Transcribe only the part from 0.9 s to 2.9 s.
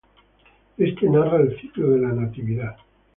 narra el ciclo de la Natividad.